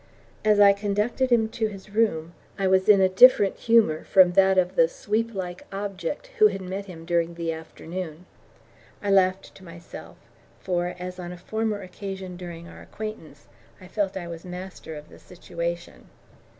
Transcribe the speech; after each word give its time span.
As 0.43 0.59
I 0.59 0.73
conducted 0.73 1.29
him 1.29 1.47
to 1.49 1.67
his 1.67 1.91
room 1.91 2.33
I 2.57 2.65
was 2.65 2.89
in 2.89 3.01
a 3.01 3.07
different 3.07 3.55
humour 3.55 4.03
from 4.03 4.31
that 4.31 4.57
of 4.57 4.75
the 4.75 4.87
sweep 4.87 5.35
like 5.35 5.61
object 5.71 6.31
who 6.39 6.47
had 6.47 6.59
met 6.61 6.85
him 6.87 7.05
during 7.05 7.35
the 7.35 7.53
afternoon. 7.53 8.25
I 9.03 9.11
laughed 9.11 9.53
to 9.53 9.63
myself, 9.63 10.17
for, 10.59 10.95
as 10.97 11.19
on 11.19 11.31
a 11.31 11.37
former 11.37 11.83
occasion 11.83 12.35
during 12.35 12.67
our 12.67 12.81
acquaintance, 12.81 13.45
I 13.79 13.87
felt 13.87 14.17
I 14.17 14.27
was 14.27 14.43
master 14.43 14.95
of 14.95 15.07
the 15.09 15.19
situation. 15.19 16.07